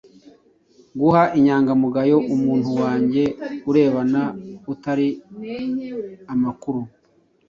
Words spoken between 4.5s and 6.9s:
utari amakuru